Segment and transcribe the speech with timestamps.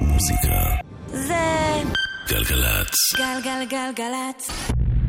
[0.00, 0.76] מוזיקה.
[1.06, 1.34] זה...
[2.28, 2.94] גלגלצ.
[3.16, 4.50] גלגלגלגלצ.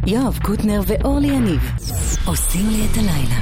[0.07, 1.71] יואב קוטנר ואורלי יניב
[2.25, 3.39] עושים לי את הלילה.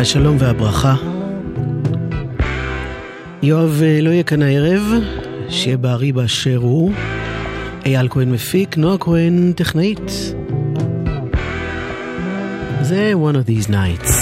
[0.00, 1.11] השלום והברכה
[3.44, 4.82] יואב אה, לא יהיה כאן הערב,
[5.48, 6.92] שיהיה בארי באשר הוא.
[7.84, 10.10] אייל כהן מפיק, נועה כהן טכנאית.
[12.82, 14.21] זה one of these nights.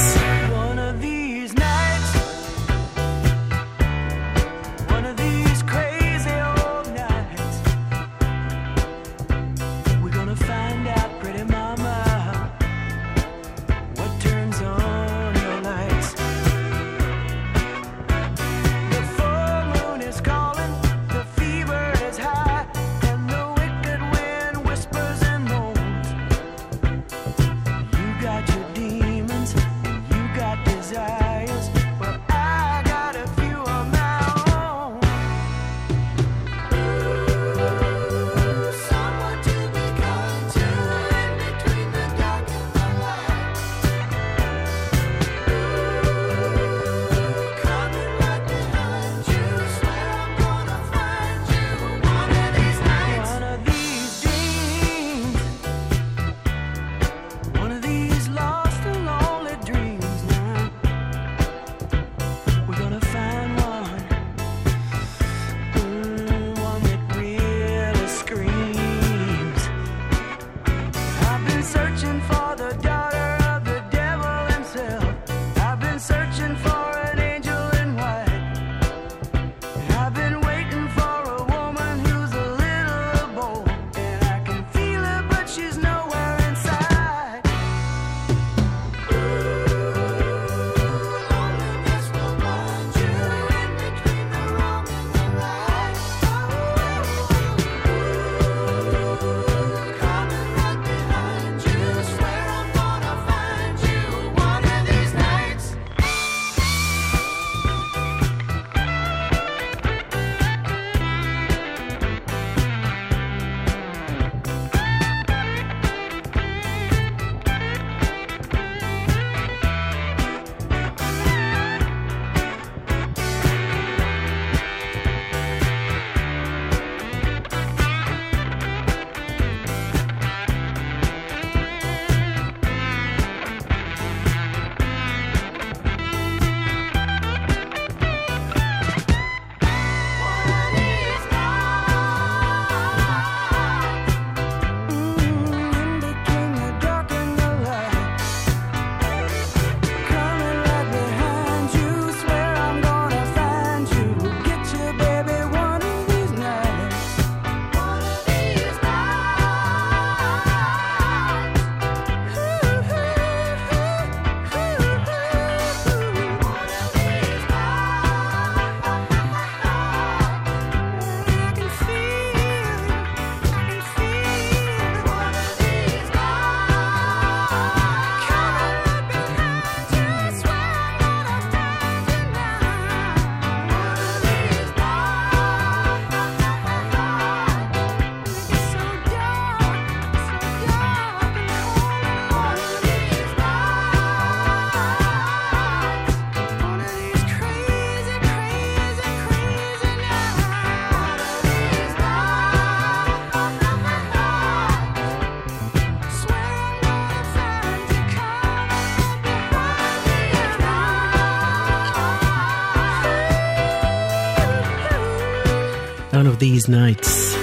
[216.60, 217.36] These Nights.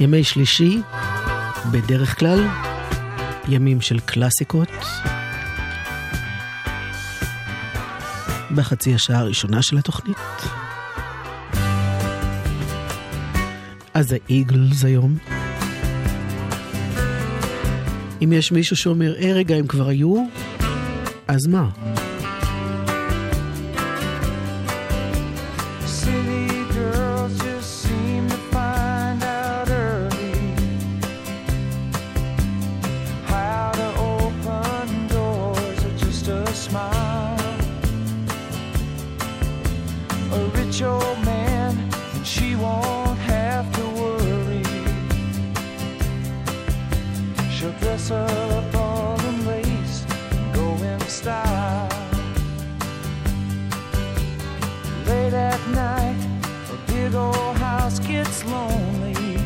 [0.00, 0.80] ימי שלישי,
[1.72, 2.46] בדרך כלל,
[3.48, 4.68] ימים של קלאסיקות.
[8.54, 10.16] בחצי השעה הראשונה של התוכנית.
[13.94, 15.16] אז האיגלס היום.
[18.24, 20.24] אם יש מישהו שאומר, אה רגע, הם כבר היו,
[21.28, 21.68] אז מה?
[40.90, 41.70] old man,
[42.14, 44.64] and she won't have to worry.
[47.54, 51.88] She'll dress up all in lace and go in style.
[55.06, 56.20] Late at night,
[56.74, 59.36] a big old house gets lonely.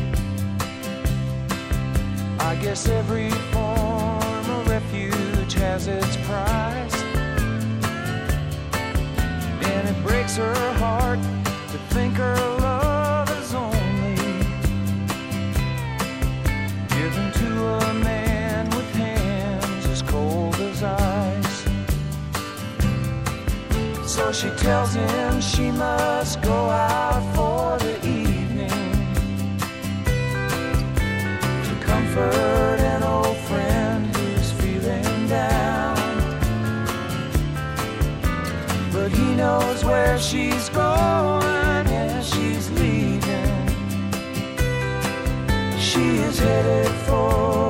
[2.39, 6.15] I guess every form of refuge has its
[24.35, 28.67] she tells him she must go out for the evening
[31.63, 35.95] to comfort an old friend who's feeling down.
[38.91, 43.69] But he knows where she's going, yeah, she's leaving.
[45.79, 47.64] She is headed for.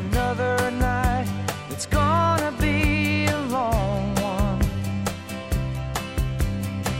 [0.00, 1.28] another night.
[1.70, 4.60] It's gonna be a long one.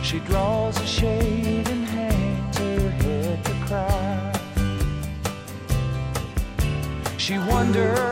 [0.03, 4.31] She draws a shade and hangs her head to cry.
[7.17, 8.10] She wonders.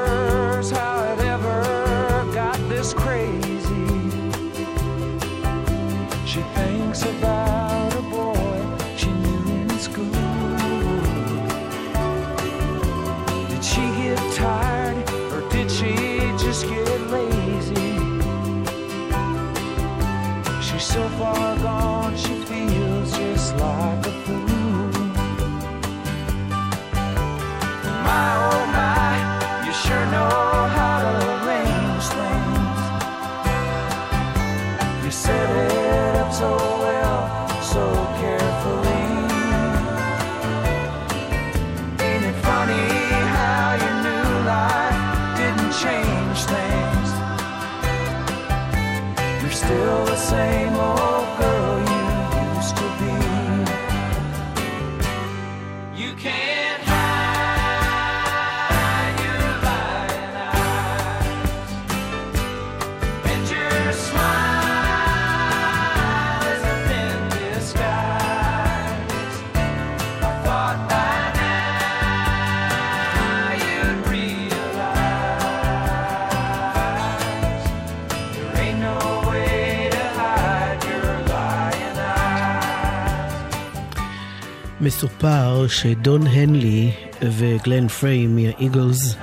[84.81, 89.15] מסופר שדון הנלי וגלן פריי מהאיגלס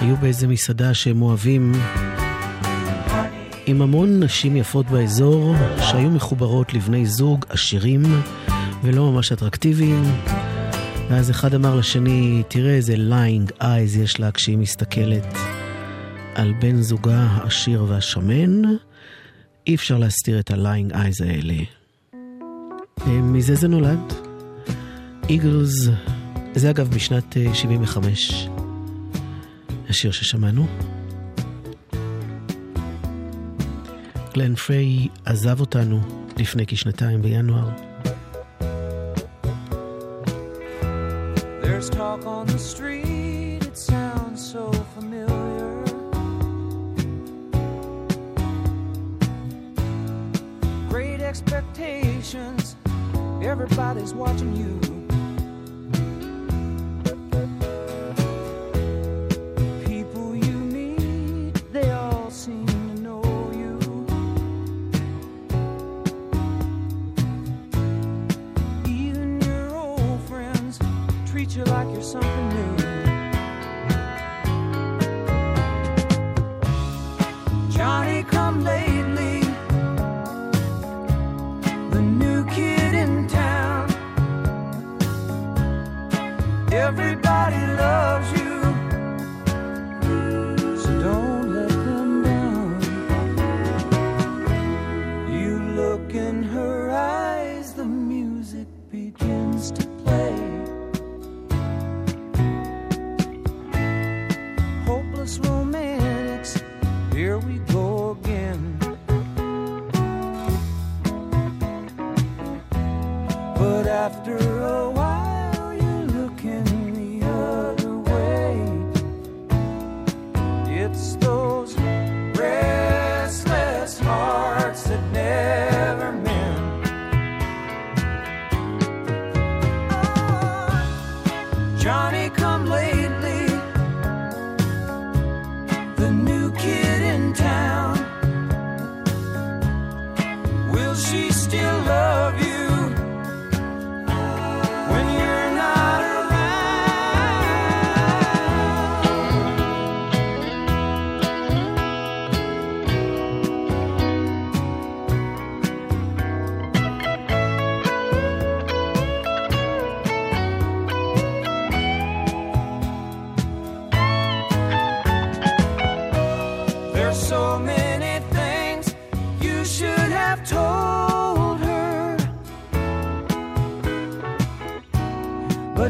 [0.00, 1.72] היו באיזה מסעדה שהם אוהבים
[3.66, 5.54] עם המון נשים יפות באזור
[5.90, 8.02] שהיו מחוברות לבני זוג עשירים
[8.82, 10.02] ולא ממש אטרקטיביים.
[11.08, 15.36] ואז אחד אמר לשני, תראה איזה lyin' eyes יש לה כשהיא מסתכלת
[16.34, 18.62] על בן זוגה העשיר והשמן.
[19.66, 21.54] אי אפשר להסתיר את ה lyin' eyes האלה.
[23.06, 24.29] מזה זה נולד.
[25.28, 25.88] איגלס,
[26.54, 28.48] זה אגב בשנת 75,
[29.88, 30.66] השיר ששמענו.
[34.34, 36.00] גלן פריי עזב אותנו
[36.36, 37.68] לפני כשנתיים בינואר.
[41.62, 44.64] There's talk on the street, it sounds so
[44.96, 45.72] familiar.
[50.88, 52.76] Great expectations,
[53.50, 54.89] everybody's watching you.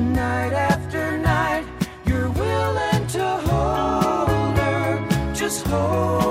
[0.01, 1.67] Night after night,
[2.07, 6.30] you're willing to hold her, just hold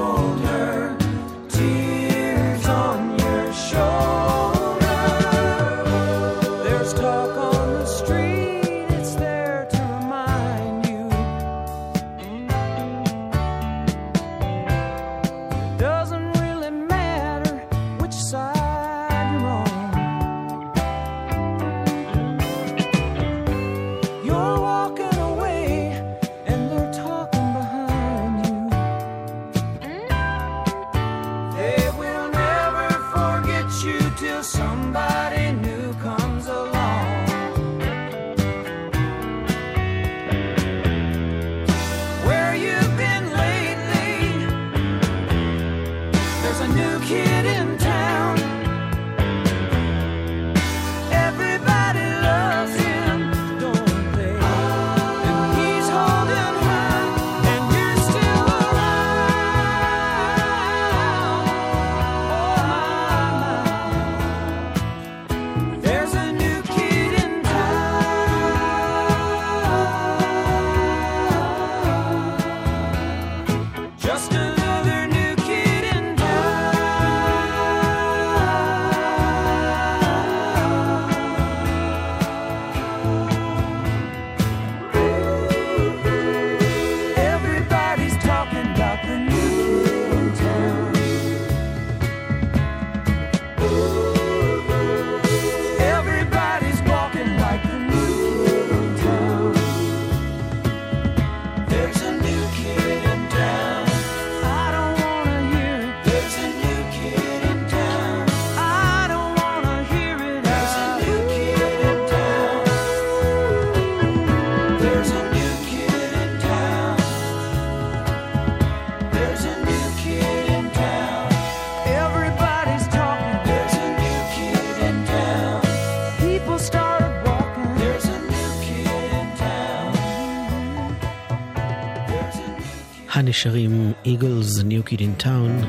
[135.23, 135.65] Town.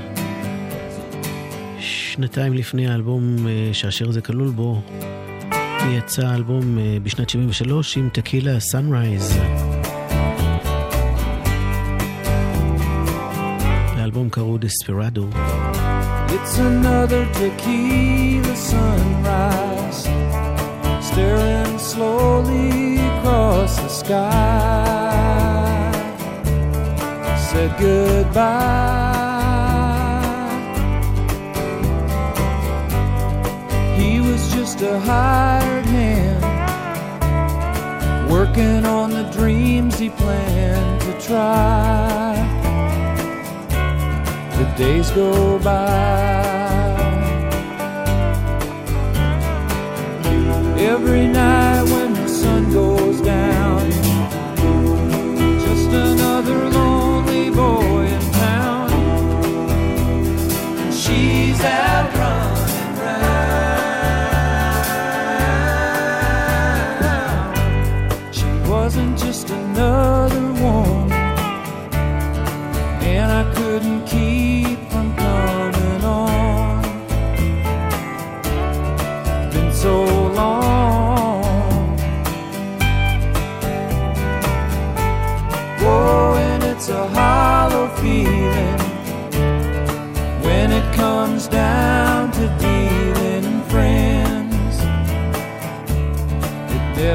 [1.80, 4.80] שנתיים לפני האלבום אה, שהשיר הזה כלול בו,
[5.90, 9.38] יצא אלבום אה, בשנת 73 עם Tequila Sunrise.
[13.96, 15.26] לאלבום קראו Desperado.
[16.28, 20.00] It's another tequila sunrise,
[21.08, 24.90] staring slowly across the sky.
[27.48, 29.09] Said goodbye.
[34.82, 36.42] A hired hand,
[38.30, 42.34] working on the dreams he planned to try
[44.56, 46.90] the days go by.
[50.78, 53.19] Every night when the sun goes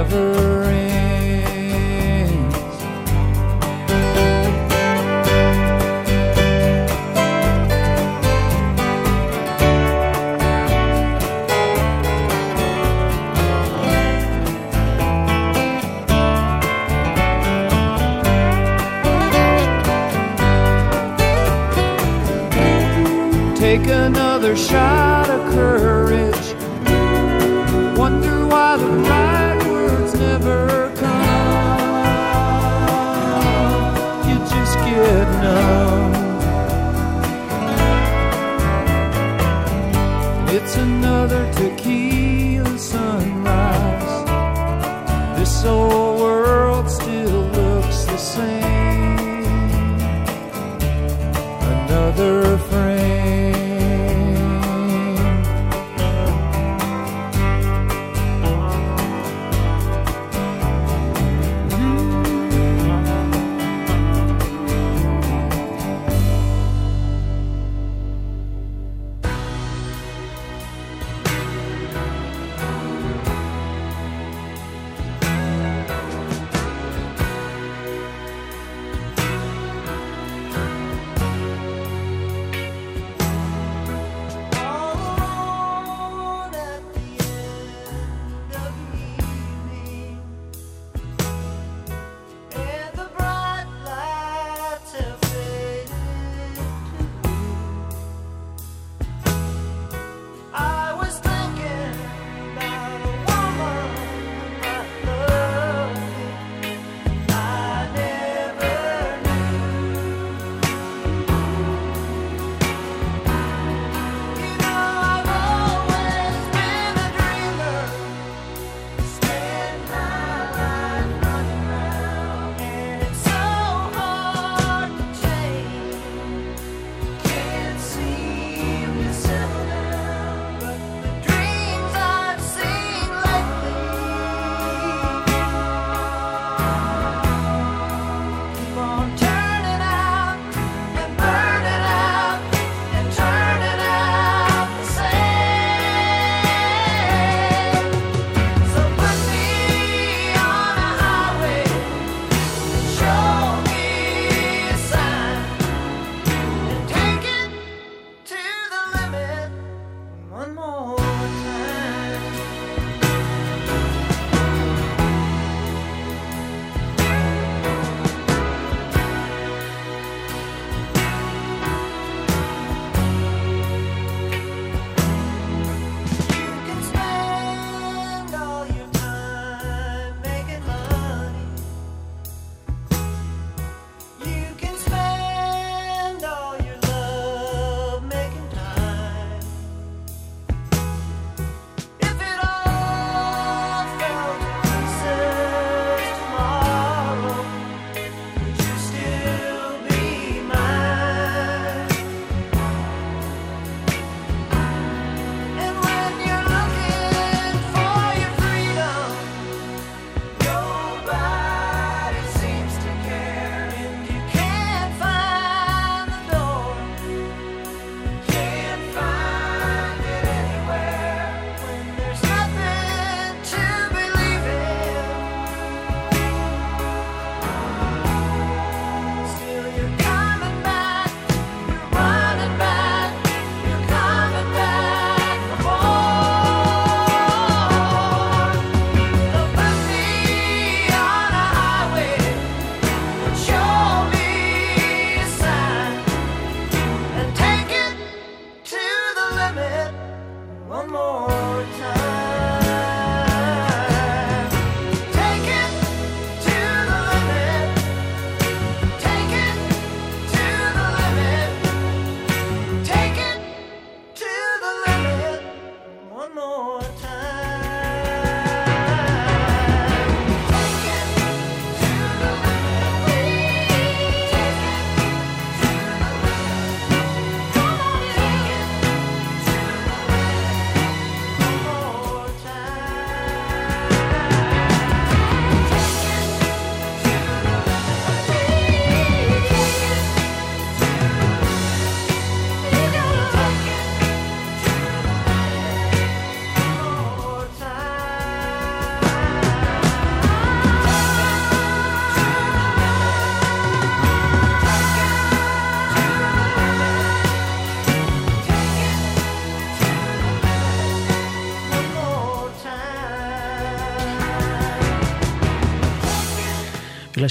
[0.09, 0.44] never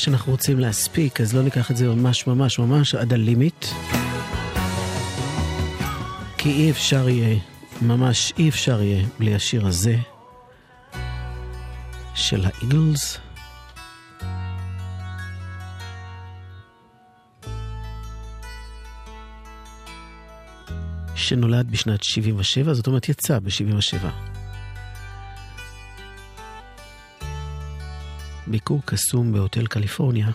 [0.04, 3.66] שאנחנו רוצים להספיק, אז לא ניקח את זה ממש ממש ממש עד הלימיט.
[6.38, 7.38] כי אי אפשר יהיה,
[7.82, 9.96] ממש אי אפשר יהיה, בלי השיר הזה
[12.14, 13.18] של האיגלס.
[21.14, 24.33] שנולד בשנת 77, זאת אומרת יצא ב-77.
[28.54, 30.28] ביקור קסום בהוטל קליפורניה.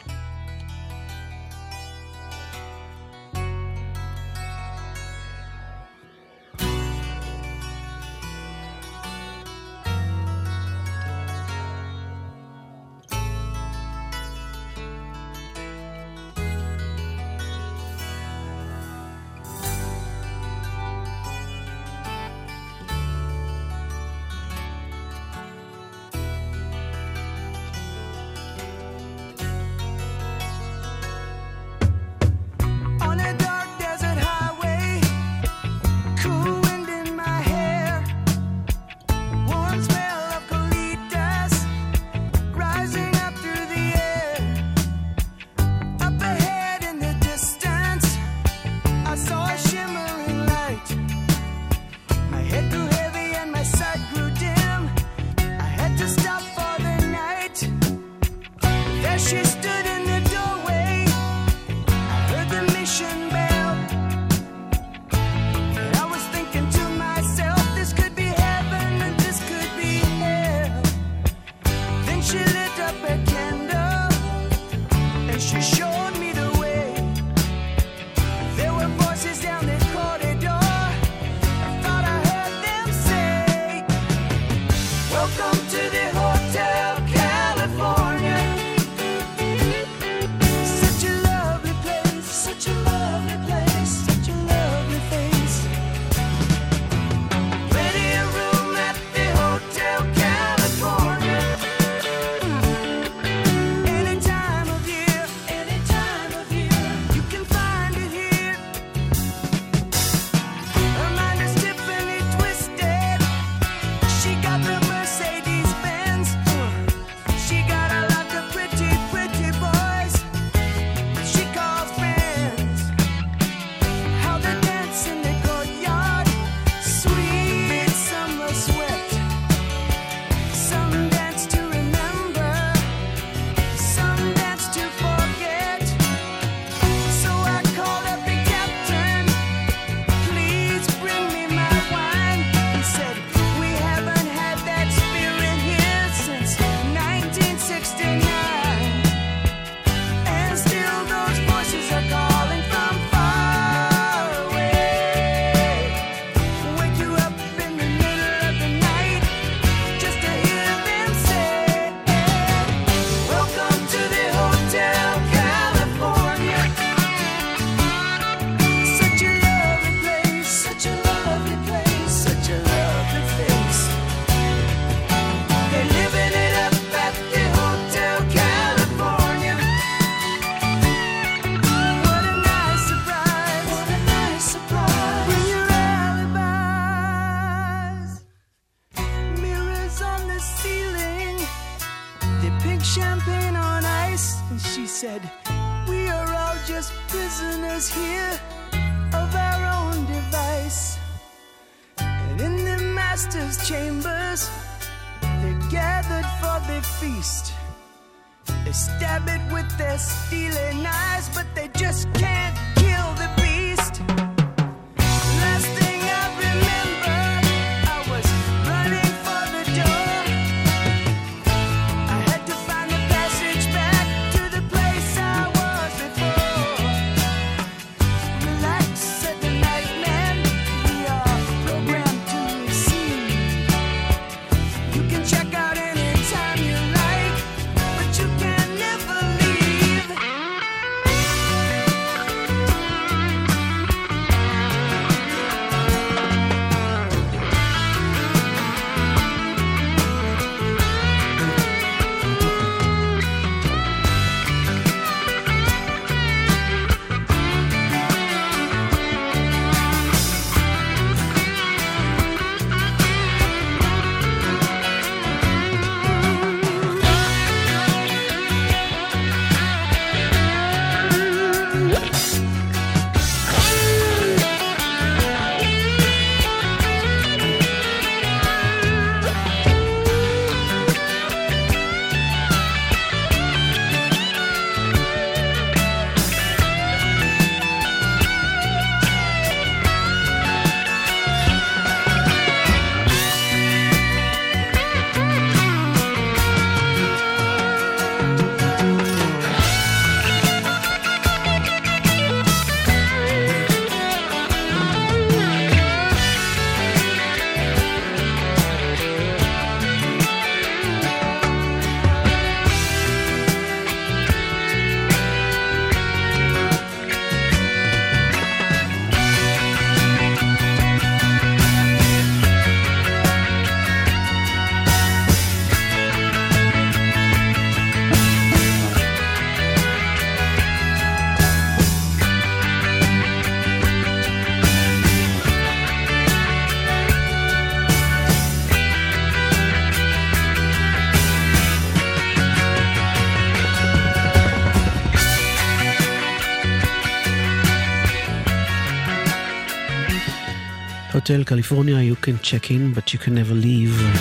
[351.29, 354.19] הוטל קליפורניה, You can check in, but you can never leave.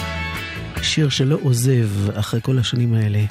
[0.82, 3.24] שיר שלא עוזב אחרי כל השנים האלה.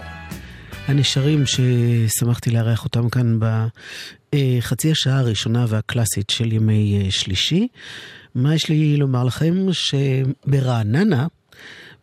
[0.87, 3.39] הנשרים ששמחתי לארח אותם כאן
[4.29, 7.67] בחצי השעה הראשונה והקלאסית של ימי אה, שלישי.
[8.35, 9.65] מה יש לי לומר לכם?
[9.71, 11.27] שברעננה,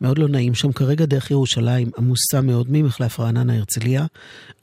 [0.00, 4.06] מאוד לא נעים שם כרגע, דרך ירושלים עמוסה מאוד ממחלף רעננה הרצליה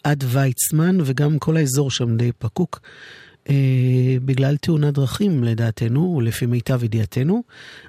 [0.03, 2.79] עד ויצמן, וגם כל האזור שם די פקוק.
[3.51, 7.43] אה, בגלל תאונת דרכים לדעתנו, ולפי מיטב ידיעתנו,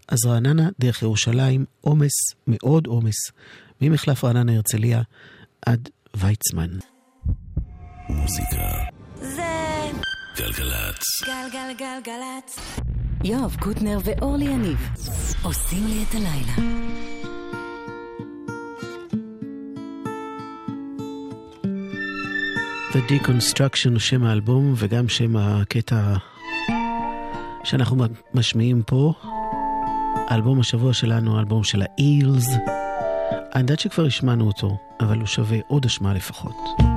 [0.08, 2.12] אז רעננה דרך ירושלים עומס,
[2.46, 3.14] מאוד עומס,
[3.80, 5.02] ממחלף רעננה הרצליה
[5.66, 6.70] עד ויצמן.
[8.08, 8.72] מוזיקה.
[9.20, 9.42] זה
[10.36, 11.04] גלגלצ.
[11.26, 12.58] גלגלגלגלצ.
[13.24, 14.88] יואב קוטנר ואורלי יניב
[15.42, 16.52] עושים לי את הלילה.
[22.92, 26.14] The Deconstruction, שם האלבום וגם שם הקטע
[27.64, 29.12] שאנחנו משמיעים פה.
[30.28, 32.48] האלבום השבוע שלנו, האלבום של האילס.
[33.54, 36.91] אני יודעת שכבר השמענו אותו, אבל הוא שווה עוד השמעה לפחות.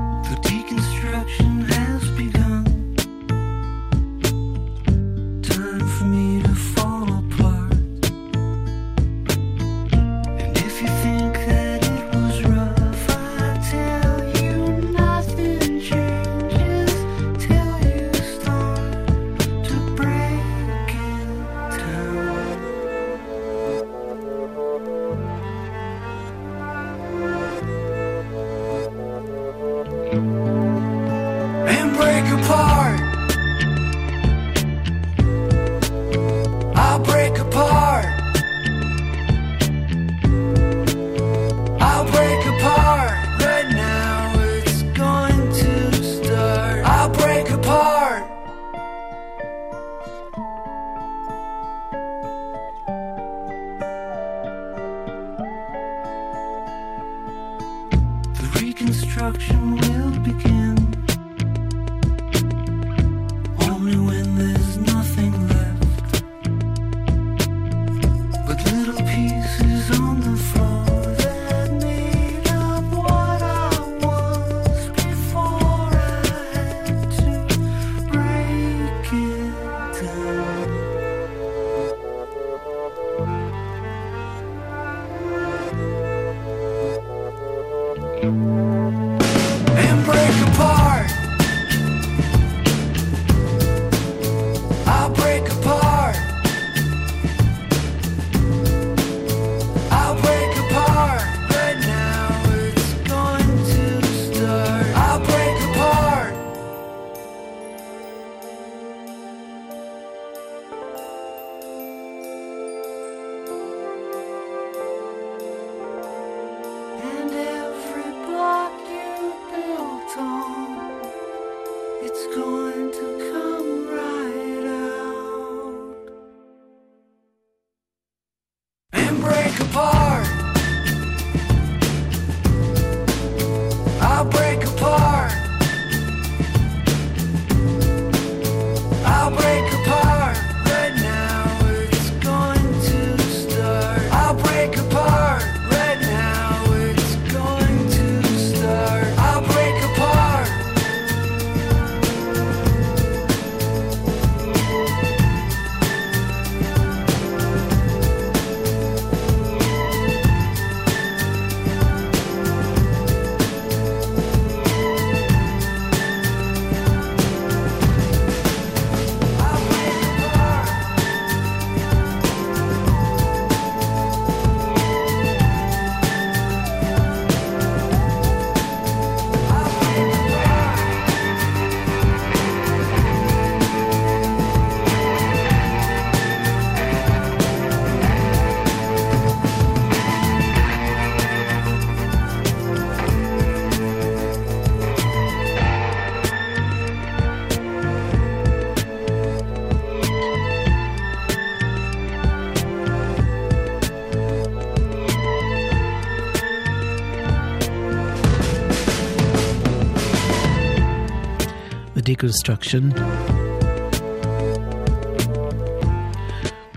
[212.06, 213.00] Deconstruction.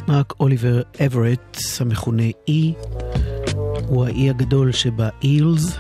[0.09, 2.75] מרק אוליבר אברט, המכונה אי,
[3.89, 5.79] הוא האי הגדול שבאילס.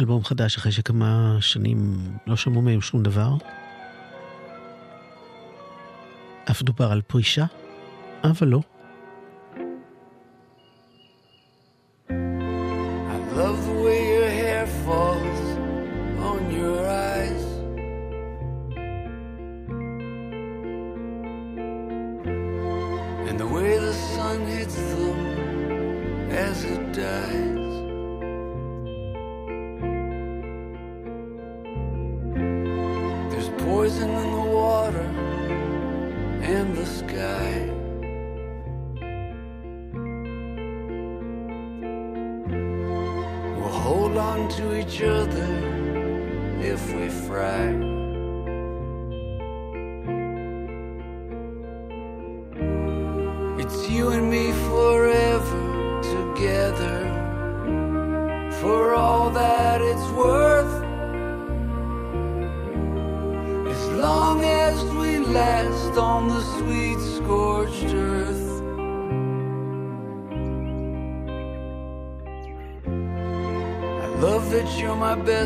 [0.00, 3.34] אלבום חדש אחרי שכמה שנים לא שמעו מהם שום דבר.
[6.50, 7.44] אף דובר על פרישה,
[8.24, 8.77] אבל לא.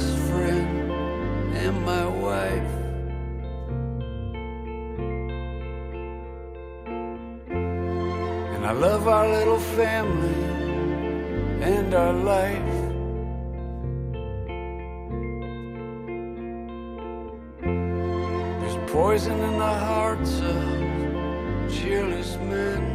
[0.03, 0.93] Best friend
[1.55, 2.73] and my wife.
[8.55, 10.35] And I love our little family
[11.63, 12.79] and our life.
[18.61, 22.92] There's poison in the hearts of cheerless men.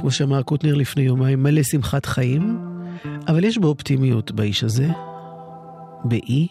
[0.00, 2.58] כמו שאמר קוטנר לפני יומיים, מלא שמחת חיים,
[3.28, 4.88] אבל יש בו אופטימיות באיש הזה,
[6.04, 6.48] באי.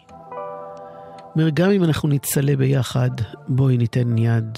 [1.35, 3.09] אומר, גם אם אנחנו נצלה ביחד,
[3.47, 4.57] בואי ניתן יד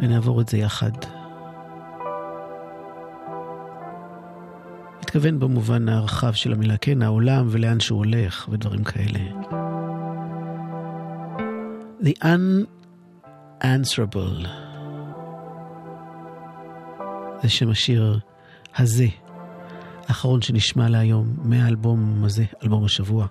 [0.00, 0.90] ונעבור את זה יחד.
[5.02, 9.20] מתכוון במובן הרחב של המילה, כן, העולם ולאן שהוא הולך ודברים כאלה.
[12.02, 12.14] The
[13.62, 14.71] unanswerable.
[17.42, 18.18] זה שם השיר
[18.76, 19.06] הזה,
[20.08, 23.26] האחרון שנשמע להיום מהאלבום הזה, אלבום השבוע.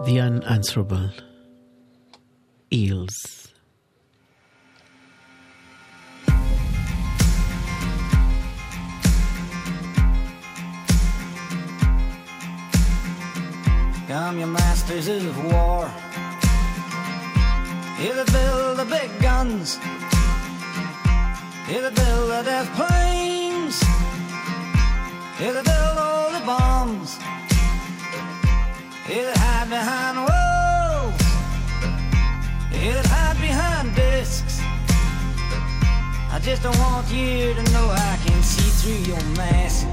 [0.00, 1.10] The unanswerable.
[2.72, 3.52] Eels.
[14.08, 15.88] Come, your masters of war.
[17.96, 19.78] Here that build the big guns,
[21.68, 23.80] Here they build the death planes.
[25.38, 27.18] Yeah, they build all the bombs.
[29.12, 31.20] They hide behind walls.
[32.70, 34.58] They hide behind desks.
[36.30, 39.91] I just don't want you to know I can see through your mask.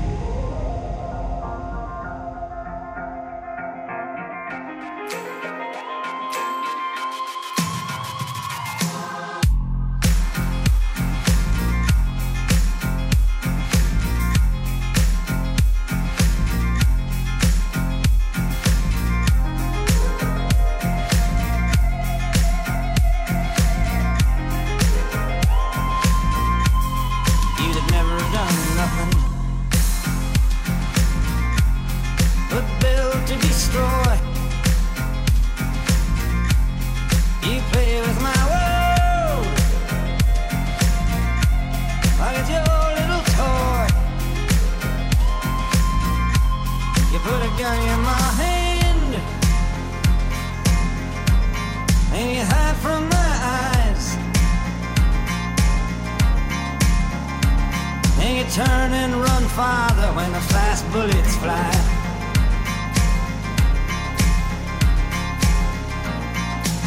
[59.59, 61.71] Farther when the fast bullets fly.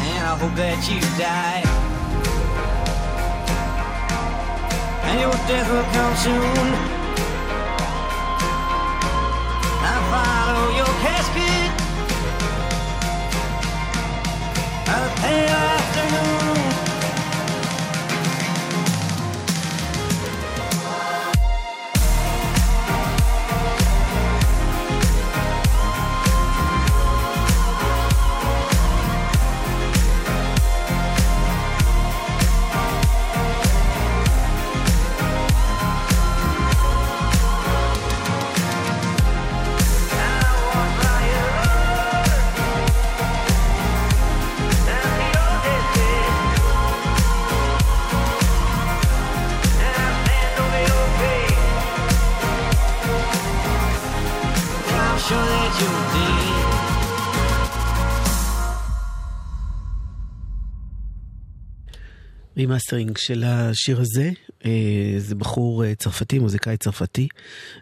[0.09, 0.99] And I hope that you
[1.29, 1.61] die.
[5.07, 6.67] And your death will come soon.
[9.91, 11.71] I follow your casket.
[14.87, 15.11] By the
[62.57, 64.31] remastering של השיר הזה,
[64.65, 67.27] אה, זה בחור אה, צרפתי, מוזיקאי צרפתי,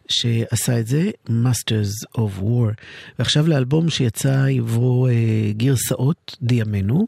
[0.09, 2.73] שעשה את זה, Masters of War.
[3.19, 5.13] ועכשיו לאלבום שיצא עברו אה,
[5.57, 7.07] גרסאות דיאמנו,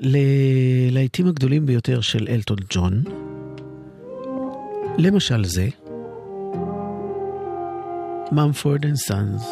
[0.00, 3.02] ללהיטים הגדולים ביותר של אלטון ג'ון.
[4.98, 5.68] למשל זה,
[8.32, 9.42] Mumford and Sons.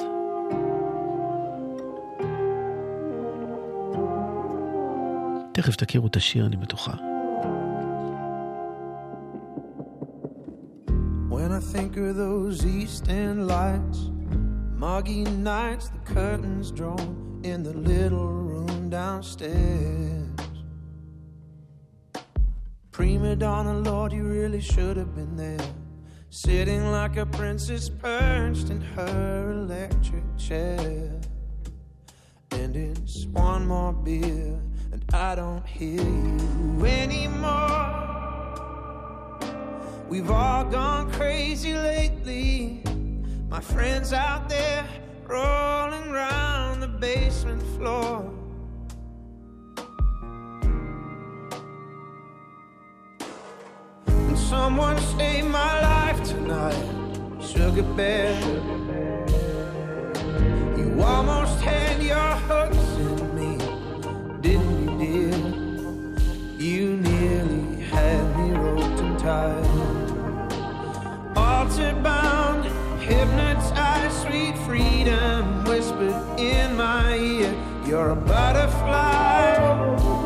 [5.52, 7.09] תכף תכירו את השיר, אני בטוחה.
[11.60, 14.08] I think of those East End lights,
[14.72, 20.30] muggy nights, the curtains drawn in the little room downstairs.
[22.92, 25.60] Prima donna, Lord, you really should have been there.
[26.30, 31.20] Sitting like a princess perched in her electric chair.
[32.52, 34.58] And it's one more beer,
[34.92, 37.89] and I don't hear you anymore.
[40.10, 42.82] We've all gone crazy lately.
[43.48, 44.84] My friends out there
[45.24, 48.28] rolling round the basement floor.
[54.08, 58.34] And someone saved my life tonight, Sugar Bear.
[60.76, 63.58] You almost had your hooks in me,
[64.40, 65.38] didn't you, dear?
[66.58, 69.69] You nearly had me roped and tied.
[71.80, 72.64] Altar bound,
[73.00, 77.54] hypnotized, sweet freedom whispered in my ear.
[77.86, 80.19] You're a butterfly.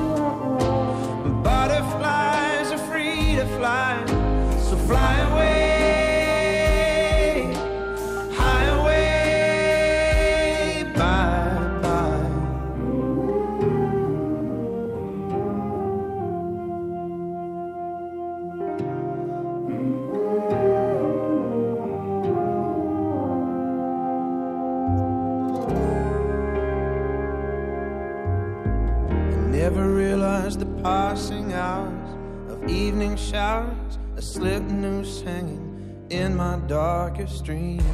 [29.54, 32.10] Never realized the passing hours
[32.50, 37.84] of evening showers, a slip noose hanging in my darkest dreams.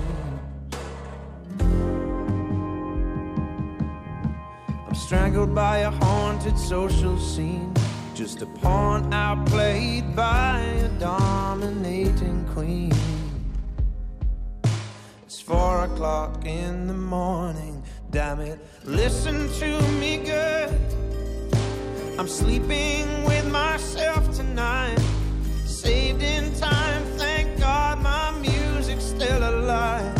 [4.88, 7.74] I'm strangled by a haunted social scene,
[8.14, 12.94] just a pawn outplayed by a dominating queen.
[15.24, 21.09] It's four o'clock in the morning, damn it, listen to me good.
[22.20, 25.00] I'm sleeping with myself tonight,
[25.64, 30.14] saved in time, thank God my music's still alive.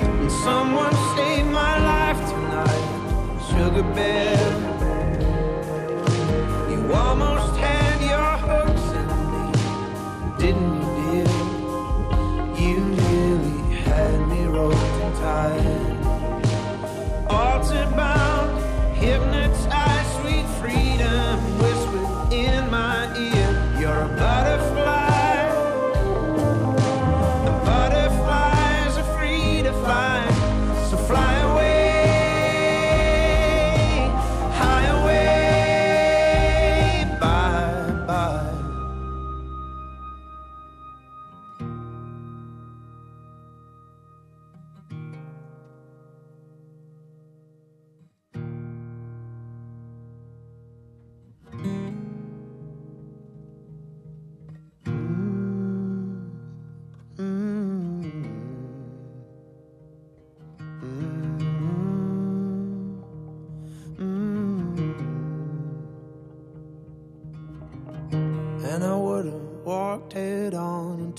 [0.00, 4.48] And someone saved my life tonight, sugar bear.
[6.70, 7.51] You almost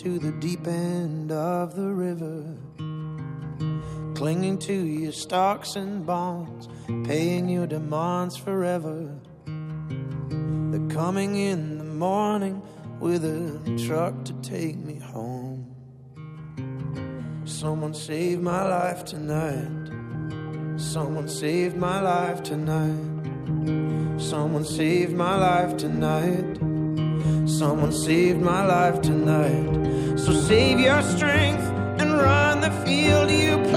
[0.04, 2.44] into the deep end of the river,
[4.16, 6.68] clinging to your stocks and bonds,
[7.06, 9.10] paying your demands forever.
[9.46, 12.62] They're coming in the morning
[13.00, 15.74] with a truck to take me home.
[17.46, 19.90] Someone saved my life tonight.
[20.78, 24.20] Someone saved my life tonight.
[24.20, 26.58] Someone saved my life tonight.
[27.48, 29.83] Someone saved my life tonight.
[30.24, 31.66] So save your strength
[32.00, 33.73] and run the field you play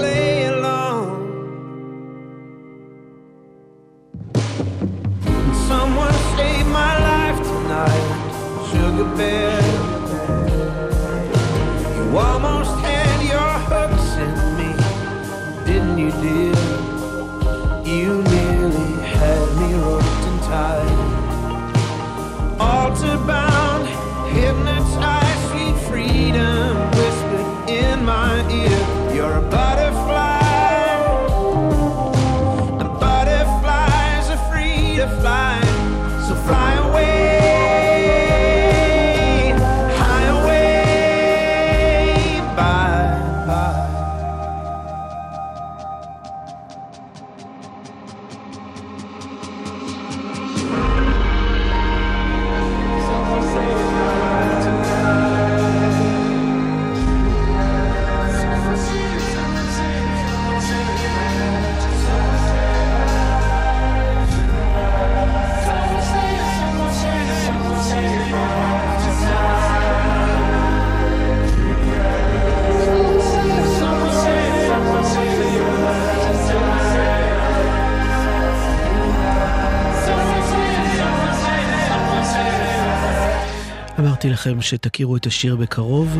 [84.47, 86.17] לכם שתכירו את השיר בקרוב,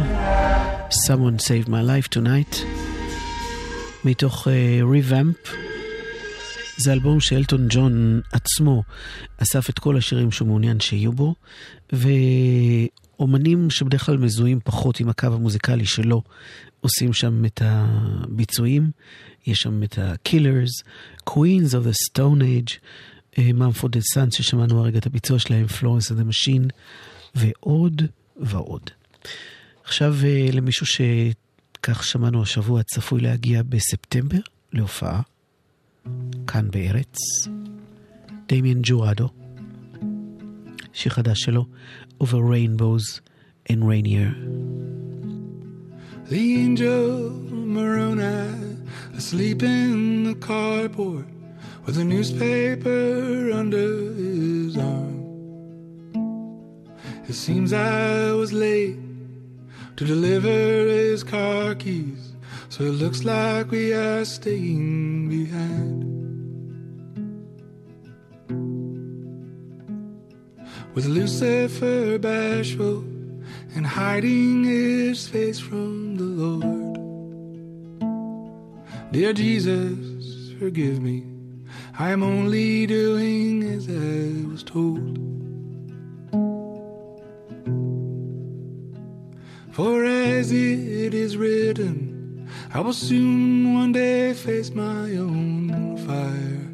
[0.89, 2.57] Someone Saved My Life Tonight,
[4.05, 5.49] מתוך uh, Revamp.
[6.77, 8.83] זה אלבום שאלטון ג'ון עצמו
[9.37, 11.35] אסף את כל השירים שהוא מעוניין שיהיו בו,
[11.93, 16.21] ואומנים שבדרך כלל מזוהים פחות עם הקו המוזיקלי שלו,
[16.81, 18.91] עושים שם את הביצועים.
[19.45, 20.83] יש שם את ה-Killers,
[21.29, 22.73] Queens of the Stone Age,
[23.37, 26.67] Mumford and Sons ששמענו הרגע את הביצוע שלהם, Florence and the Machine,
[27.35, 28.01] ועוד
[28.39, 28.89] ועוד.
[29.83, 34.39] עכשיו אה, למישהו שכך שמענו השבוע צפוי להגיע בספטמבר
[34.73, 35.21] להופעה,
[36.47, 37.17] כאן בארץ,
[38.47, 39.29] דמיאן ג'וראדו,
[40.93, 41.65] שיר חדש שלו,
[42.19, 43.21] Over Rainbows
[43.69, 44.33] and Rainier.
[46.29, 47.29] The angel
[47.75, 48.83] Moroni
[49.15, 51.27] asleep in the carport
[51.85, 55.16] with a newspaper under his arm.
[57.29, 58.95] It seems I was late
[59.97, 62.33] to deliver his car keys,
[62.69, 66.05] so it looks like we are staying behind.
[70.95, 72.99] With Lucifer bashful
[73.75, 76.97] and hiding his face from the Lord.
[79.11, 81.25] Dear Jesus, forgive me.
[81.99, 85.36] I am only doing as I was told.
[89.77, 96.71] For as it is written, I will soon one day face my own fire.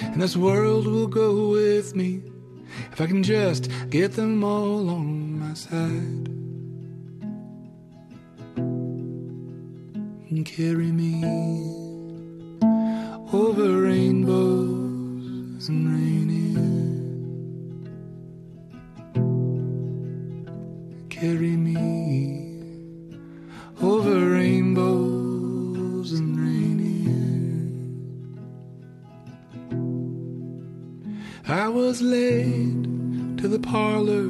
[0.00, 2.22] And this world will go with me
[2.92, 6.28] if I can just get them all on my side.
[10.30, 11.22] And carry me
[13.34, 16.45] over rainbows and rainy.
[21.26, 21.74] Carry me
[23.82, 27.08] over rainbows and rainy.
[31.48, 32.84] I was late
[33.38, 34.28] to the parlor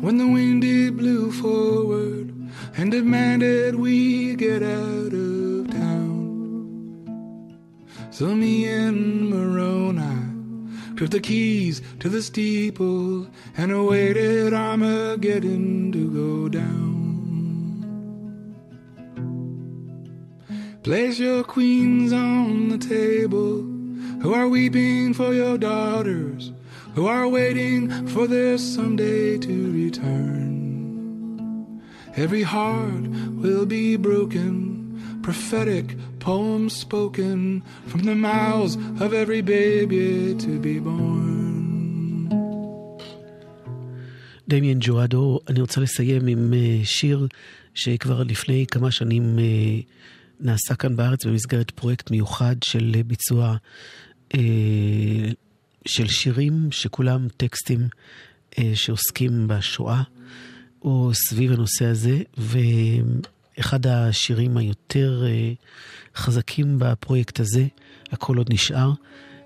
[0.00, 2.32] when the windy blew forward
[2.74, 7.20] and demanded we get out of town.
[8.10, 9.09] So me and
[11.00, 13.26] took the keys to the steeple
[13.56, 16.92] and awaited Armageddon to go down.
[20.82, 23.62] Place your queens on the table
[24.20, 26.52] who are weeping for your daughters,
[26.94, 31.80] who are waiting for their someday to return.
[32.14, 33.08] Every heart
[33.40, 34.69] will be broken,
[35.30, 35.86] prophetic
[36.18, 38.74] poems spoken from the mouths
[39.04, 41.40] of every baby to be born.
[44.48, 47.26] דמיאן ג'ואדו, אני רוצה לסיים עם אה, שיר
[47.74, 49.44] שכבר לפני כמה שנים אה,
[50.40, 53.56] נעשה כאן בארץ במסגרת פרויקט מיוחד של ביצוע
[54.34, 54.40] אה,
[55.86, 57.88] של שירים שכולם טקסטים
[58.74, 60.02] שעוסקים בשואה
[60.82, 62.18] או סביב הנושא הזה,
[63.60, 65.52] ואחד השירים היותר אה,
[66.16, 67.66] חזקים בפרויקט הזה,
[68.12, 68.92] הכל עוד נשאר,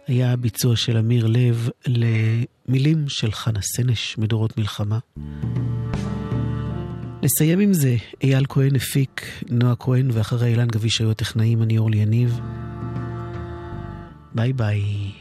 [0.07, 4.99] היה ביצוע של אמיר לב למילים של חנה סנש מדורות מלחמה.
[7.23, 11.97] נסיים עם זה, אייל כהן הפיק, נועה כהן ואחרי אילן גביש היו הטכנאים, אני אורלי
[11.97, 12.41] יניב.
[14.35, 15.13] ביי ביי.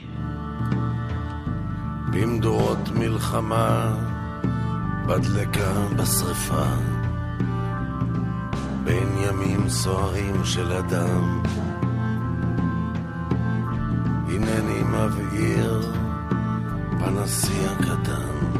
[2.12, 3.96] במדורות מלחמה,
[5.08, 6.66] בדלקה בשרפה,
[8.84, 11.42] בין ימים סוערים של אדם.
[14.28, 15.94] הנני מבעיר
[17.00, 18.58] פנסי הקטן,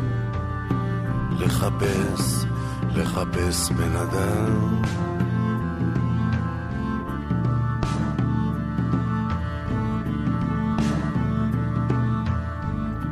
[1.40, 2.46] לחפש,
[2.96, 4.82] לחפש בן אדם.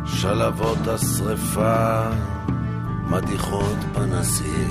[0.06, 2.10] שלבות השרפה
[3.10, 4.68] מדיחות פנסי,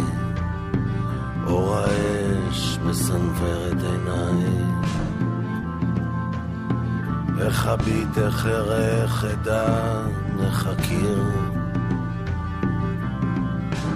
[1.50, 4.44] אור האש מסנוור את עיניי.
[7.40, 10.02] איך אביט, איך ארך אדע,
[10.40, 11.24] איך אכיר,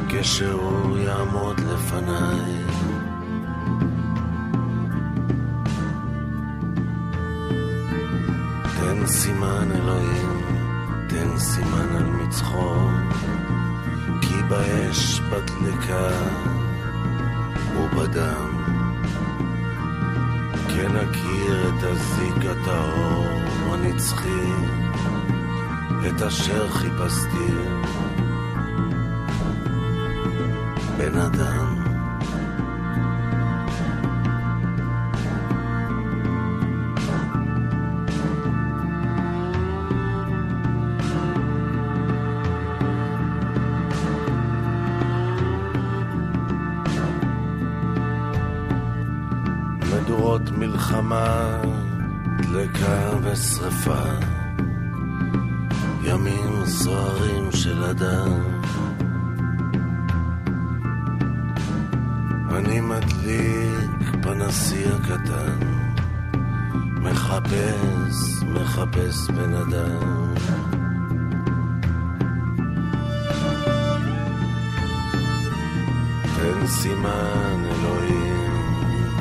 [0.09, 2.65] כשהוא יעמוד לפניי.
[8.81, 10.41] תן סימן אלוהים,
[11.09, 12.75] תן סימן על מצחו,
[14.21, 16.09] כי באש, בדלקה
[17.77, 18.64] ובדם,
[20.68, 24.53] כן אכיר את הזיק הטהור הנצחי,
[26.09, 27.55] את אשר חיפשתי,
[30.99, 31.74] בן אדם.
[53.35, 54.03] דלקה ושרפה,
[56.05, 58.61] ימים סוערים של אדם.
[62.57, 65.59] אני מדליק פנסי הקטן,
[67.03, 70.35] מחפש, מחפש בן אדם.
[76.37, 78.53] תן סימן אלוהים,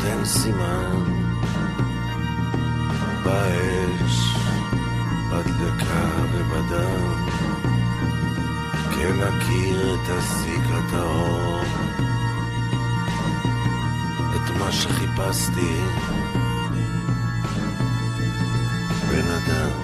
[0.01, 1.12] תן סימן
[3.23, 4.35] באש,
[5.29, 7.25] בדלקה ובדם,
[8.95, 11.61] כן אכיר את הזיק הטהור,
[14.35, 15.79] את מה שחיפשתי,
[19.09, 19.82] בן אדם.